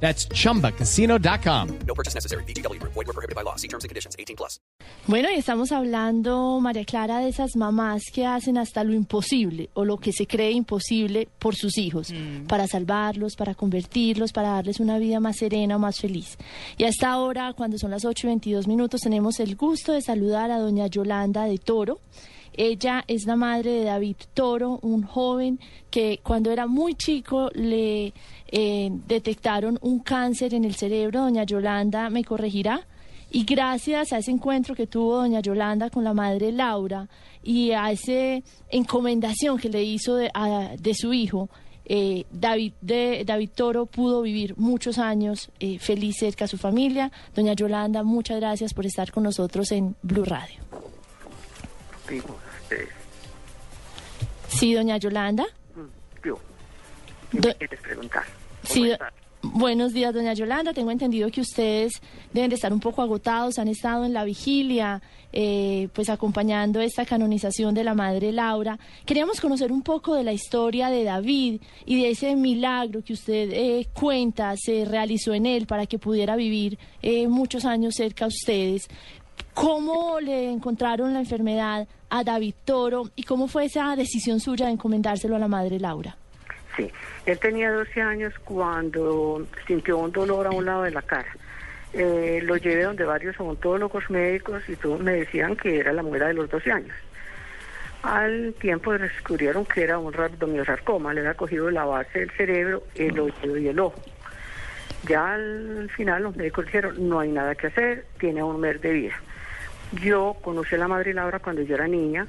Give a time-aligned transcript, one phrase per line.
[0.00, 1.78] That's chumbacasino.com.
[1.86, 2.44] No purchase necessary.
[2.44, 2.80] BGW.
[2.82, 3.56] Void were prohibited by law.
[3.56, 4.14] See terms and conditions.
[4.18, 4.60] 18 plus.
[5.06, 9.84] Bueno, y estamos hablando, María Clara, de esas mamás que hacen hasta lo imposible o
[9.84, 12.12] lo que se cree imposible por sus hijos,
[12.48, 16.36] para salvarlos, para convertirlos, para darles una vida más serena o más feliz.
[16.76, 20.02] Y a esta hora, cuando son las 8 y 22 minutos, tenemos el gusto de
[20.02, 22.00] saludar a doña Yolanda de Toro.
[22.56, 25.60] Ella es la madre de David Toro, un joven
[25.90, 28.14] que cuando era muy chico le
[28.48, 31.20] eh, detectaron un cáncer en el cerebro.
[31.22, 32.86] Doña Yolanda me corregirá.
[33.30, 37.08] Y gracias a ese encuentro que tuvo doña Yolanda con la madre Laura
[37.42, 41.50] y a esa encomendación que le hizo de, su hijo,
[41.84, 47.10] eh, David, de, David Toro pudo vivir muchos años eh, feliz cerca a su familia.
[47.34, 50.60] Doña Yolanda, muchas gracias por estar con nosotros en Blue Radio.
[52.08, 52.88] digo ustedes.
[54.48, 55.44] Sí, doña Yolanda.
[56.24, 56.38] Yo,
[57.30, 58.24] ¿qué Do- me quieres preguntar?
[58.24, 58.92] ¿Cómo Sí,
[59.42, 60.72] buenos días, doña Yolanda.
[60.72, 62.00] Tengo entendido que ustedes
[62.32, 67.04] deben de estar un poco agotados, han estado en la vigilia, eh, pues acompañando esta
[67.04, 68.78] canonización de la Madre Laura.
[69.04, 73.50] Queríamos conocer un poco de la historia de David y de ese milagro que usted
[73.52, 78.28] eh, cuenta se realizó en él para que pudiera vivir eh, muchos años cerca a
[78.28, 78.88] ustedes.
[79.54, 84.72] ¿Cómo le encontraron la enfermedad a David Toro y cómo fue esa decisión suya de
[84.72, 86.16] encomendárselo a la Madre Laura?
[86.76, 86.90] Sí,
[87.24, 91.28] él tenía 12 años cuando sintió un dolor a un lado de la cara.
[91.92, 96.26] Eh, lo llevé donde varios odontólogos médicos y todos me decían que era la muela
[96.26, 96.94] de los 12 años.
[98.02, 103.18] Al tiempo descubrieron que era un rabdomiosarcoma, le había cogido la base del cerebro, el
[103.18, 104.00] oído y el ojo.
[105.08, 108.92] Ya al final los médicos dijeron, no hay nada que hacer, tiene un mes de
[108.92, 109.14] vida.
[110.02, 112.26] Yo conocí a la madre Laura cuando yo era niña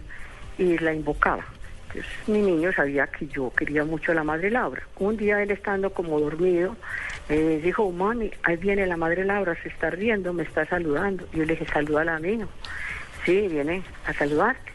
[0.57, 1.45] y la invocaba.
[1.87, 4.83] Entonces, mi niño sabía que yo quería mucho a la madre Laura.
[4.99, 6.75] Un día él estando como dormido,
[7.29, 11.27] eh, dijo, mami, ahí viene la madre Laura, se está riendo, me está saludando.
[11.31, 12.39] Yo le dije, salúdala a mí.
[13.25, 14.71] Sí, viene a saludarte.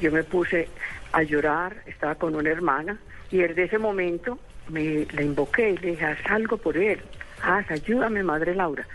[0.00, 0.68] Yo me puse
[1.12, 2.98] a llorar, estaba con una hermana,
[3.30, 4.38] y desde ese momento
[4.68, 7.00] me la invoqué y le dije, haz algo por él,
[7.42, 8.86] haz, ayúdame, madre Laura.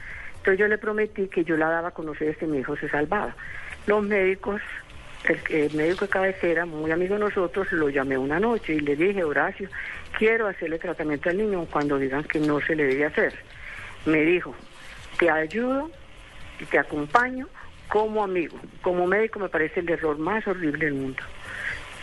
[0.48, 3.36] Entonces yo le prometí que yo la daba a conocer que mi hijo se salvaba.
[3.86, 4.62] Los médicos,
[5.26, 8.96] el, el médico de cabecera, muy amigo de nosotros, lo llamé una noche y le
[8.96, 9.68] dije, Horacio,
[10.18, 13.34] quiero hacerle tratamiento al niño cuando digan que no se le debe hacer.
[14.06, 14.56] Me dijo,
[15.20, 15.92] te ayudo
[16.62, 17.50] y te acompaño
[17.90, 18.58] como amigo.
[18.82, 21.24] Como médico me parece el error más horrible del mundo.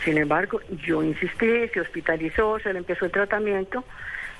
[0.03, 3.83] Sin embargo, yo insistí, se hospitalizó, se le empezó el tratamiento.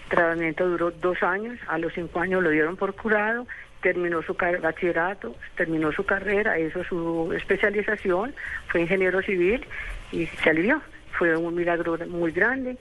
[0.03, 3.47] El tratamiento duró dos años, a los cinco años lo dieron por curado,
[3.85, 8.33] terminó su bachillerato, terminó su carrera, hizo su especialización,
[8.67, 9.63] fue ingeniero civil
[10.11, 10.81] y se alivió.
[11.11, 12.77] Fue un milagro muy grande.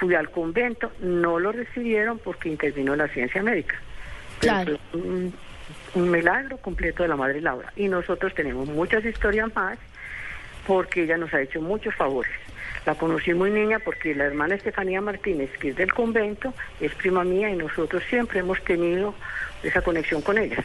[0.00, 3.76] Fui al convento, no lo recibieron porque intervino la ciencia médica.
[4.40, 4.80] Claro.
[4.90, 5.32] fue un,
[5.94, 7.72] un milagro completo de la Madre Laura.
[7.76, 9.78] Y nosotros tenemos muchas historias más
[10.66, 12.32] porque ella nos ha hecho muchos favores.
[12.86, 17.24] La conocí muy niña porque la hermana Estefanía Martínez, que es del convento, es prima
[17.24, 19.14] mía y nosotros siempre hemos tenido
[19.62, 20.64] esa conexión con ella.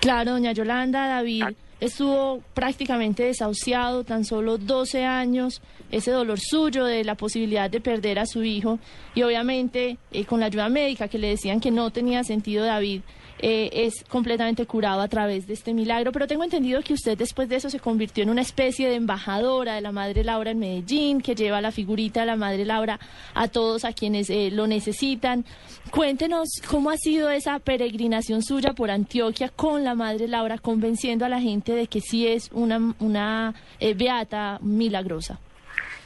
[0.00, 1.52] Claro, doña Yolanda, David Ah.
[1.80, 5.60] estuvo prácticamente desahuciado, tan solo 12 años,
[5.90, 8.78] ese dolor suyo de la posibilidad de perder a su hijo
[9.14, 13.02] y obviamente eh, con la ayuda médica que le decían que no tenía sentido David,
[13.38, 16.12] eh, es completamente curado a través de este milagro.
[16.12, 19.74] Pero tengo entendido que usted después de eso se convirtió en una especie de embajadora
[19.74, 22.98] de la Madre Laura en Medellín, que lleva la figurita de la Madre Laura
[23.34, 25.44] a todos a quienes eh, lo necesitan.
[25.90, 31.28] Cuéntenos cómo ha sido esa peregrinación suya por Antioquia con la Madre Laura, convenciendo a
[31.28, 35.38] la gente de que sí es una, una eh, beata milagrosa.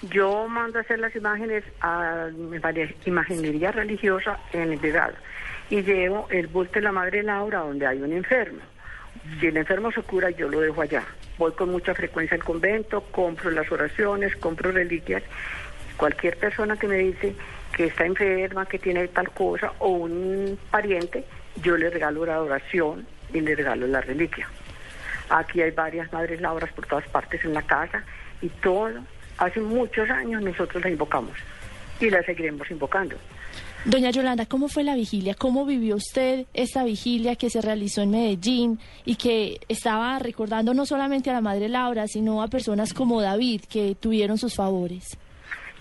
[0.03, 2.59] Yo mando a hacer las imágenes a mi
[3.05, 5.15] imaginería religiosa en el Vedado
[5.71, 8.61] y llevo el bulto de la Madre Laura donde hay un enfermo.
[9.39, 11.05] Si el enfermo se cura, yo lo dejo allá.
[11.39, 15.23] Voy con mucha frecuencia al convento, compro las oraciones, compro reliquias.
[15.97, 17.35] Cualquier persona que me dice
[17.77, 21.25] que está enferma, que tiene tal cosa, o un pariente,
[21.63, 24.49] yo le regalo la oración y le regalo la reliquia.
[25.29, 28.03] Aquí hay varias Madres Lauras por todas partes en la casa
[28.43, 29.01] y todo.
[29.39, 31.37] Hace muchos años nosotros la invocamos
[32.01, 33.17] y la seguiremos invocando.
[33.87, 35.35] Doña Yolanda, ¿cómo fue la vigilia?
[35.35, 40.85] ¿Cómo vivió usted esta vigilia que se realizó en Medellín y que estaba recordando no
[40.85, 45.17] solamente a la madre Laura, sino a personas como David que tuvieron sus favores?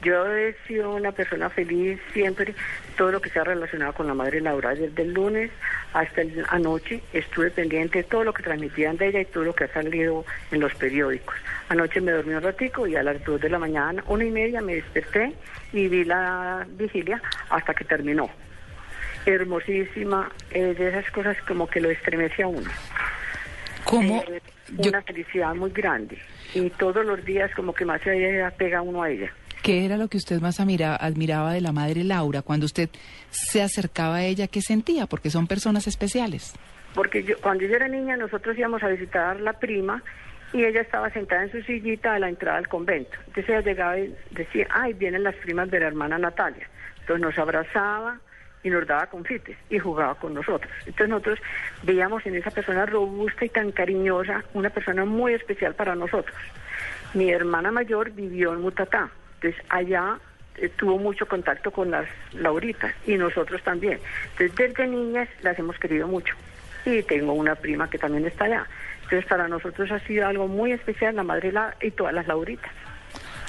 [0.01, 2.55] Yo he sido una persona feliz siempre,
[2.97, 5.51] todo lo que se ha relacionado con la madre Laura, desde el lunes
[5.93, 9.53] hasta el, anoche estuve pendiente de todo lo que transmitían de ella y todo lo
[9.53, 11.35] que ha salido en los periódicos.
[11.67, 14.61] Anoche me dormí un ratico y a las dos de la mañana, una y media,
[14.61, 15.33] me desperté
[15.73, 18.29] y vi la vigilia hasta que terminó.
[19.25, 22.69] Hermosísima, eh, de esas cosas como que lo estremece a uno.
[23.83, 24.23] ¿Cómo?
[24.29, 24.41] Eh,
[24.77, 26.17] Yo- una felicidad muy grande
[26.53, 29.31] y todos los días como que más se apega uno a ella.
[29.63, 32.89] ¿Qué era lo que usted más admira- admiraba de la madre Laura cuando usted
[33.29, 34.47] se acercaba a ella?
[34.47, 35.05] ¿Qué sentía?
[35.05, 36.53] Porque son personas especiales.
[36.95, 40.01] Porque yo, cuando yo era niña nosotros íbamos a visitar la prima
[40.53, 43.17] y ella estaba sentada en su sillita a la entrada del convento.
[43.27, 46.67] Entonces ella llegaba y decía, ay, vienen las primas de la hermana Natalia.
[47.01, 48.19] Entonces nos abrazaba
[48.63, 50.71] y nos daba confites y jugaba con nosotros.
[50.85, 51.39] Entonces nosotros
[51.83, 56.35] veíamos en esa persona robusta y tan cariñosa, una persona muy especial para nosotros.
[57.13, 59.09] Mi hermana mayor vivió en Mutatá,
[59.41, 60.19] entonces allá
[60.57, 63.99] eh, tuvo mucho contacto con las Lauritas y nosotros también.
[64.31, 66.35] Entonces desde niñas las hemos querido mucho
[66.85, 68.67] y tengo una prima que también está allá.
[69.03, 72.71] Entonces para nosotros ha sido algo muy especial la madre y todas las Lauritas.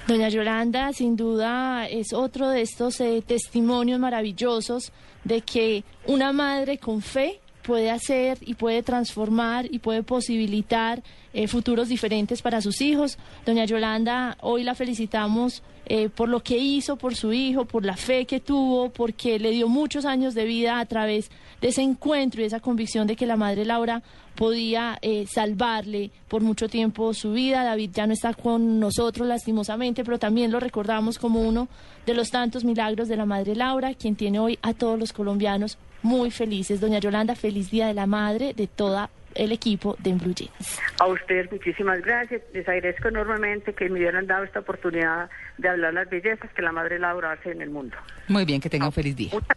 [0.07, 4.93] Doña Yolanda, sin duda, es otro de estos eh, testimonios maravillosos
[5.25, 7.41] de que una madre con fe
[7.71, 13.17] puede hacer y puede transformar y puede posibilitar eh, futuros diferentes para sus hijos.
[13.47, 17.97] Doña Yolanda, hoy la felicitamos eh, por lo que hizo por su hijo, por la
[17.97, 21.31] fe que tuvo, porque le dio muchos años de vida a través
[21.61, 24.03] de ese encuentro y esa convicción de que la madre Laura
[24.35, 27.63] podía eh, salvarle por mucho tiempo su vida.
[27.63, 31.69] David ya no está con nosotros lastimosamente, pero también lo recordamos como uno
[32.05, 35.79] de los tantos milagros de la madre Laura, quien tiene hoy a todos los colombianos
[36.03, 36.81] muy felices.
[36.81, 40.81] Doña Yolanda, feliz Día de la Madre de todo el equipo de Blue Jeans.
[40.99, 42.43] A ustedes muchísimas gracias.
[42.53, 46.73] Les agradezco enormemente que me hubieran dado esta oportunidad de hablar las bellezas que la
[46.73, 47.97] madre Laura hace en el mundo.
[48.29, 49.31] Muy bien, que tenga un feliz día.
[49.33, 49.57] Muchas